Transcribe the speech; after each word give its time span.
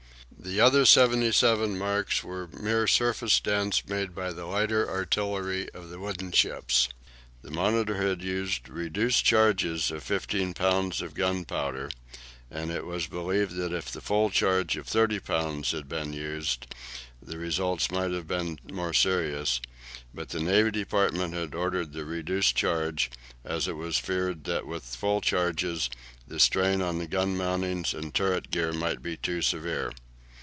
The 0.43 0.59
other 0.59 0.85
seventy 0.85 1.31
seven 1.33 1.77
marks 1.77 2.23
were 2.23 2.47
mere 2.47 2.87
surface 2.87 3.39
dents 3.39 3.87
made 3.87 4.15
by 4.15 4.33
the 4.33 4.45
lighter 4.47 4.89
artillery 4.89 5.69
of 5.69 5.91
the 5.91 5.99
wooden 5.99 6.31
ships. 6.31 6.89
The 7.43 7.51
"Monitor" 7.51 7.95
had 8.01 8.23
used 8.23 8.67
reduced 8.67 9.23
charges 9.23 9.91
of 9.91 10.01
15 10.01 10.55
pounds 10.55 10.99
of 11.03 11.13
gunpowder, 11.13 11.91
and 12.49 12.71
it 12.71 12.87
was 12.87 13.05
believed 13.05 13.55
that 13.57 13.71
if 13.71 13.91
the 13.91 14.01
full 14.01 14.31
charge 14.31 14.77
of 14.77 14.87
30 14.87 15.19
pounds 15.19 15.73
had 15.73 15.87
been 15.87 16.11
used, 16.11 16.73
the 17.21 17.37
results 17.37 17.91
might 17.91 18.11
have 18.11 18.27
been 18.27 18.57
more 18.73 18.93
serious, 18.93 19.61
but 20.11 20.29
the 20.29 20.39
Navy 20.41 20.71
Department 20.71 21.35
had 21.35 21.53
ordered 21.53 21.93
the 21.93 22.03
reduced 22.03 22.55
charge, 22.55 23.11
as 23.45 23.67
it 23.67 23.75
was 23.75 23.99
feared 23.99 24.45
that 24.45 24.65
with 24.65 24.83
full 24.83 25.21
charges 25.21 25.87
the 26.27 26.39
strain 26.39 26.81
on 26.81 26.97
the 26.97 27.07
gun 27.07 27.37
mountings 27.37 27.93
and 27.93 28.11
turret 28.15 28.49
gear 28.49 28.71
would 28.73 29.03
be 29.03 29.15
too 29.15 29.43
severe. 29.43 29.91